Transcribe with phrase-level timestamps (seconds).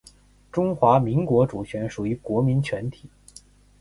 [0.51, 3.07] 中华民国主权属于国民全体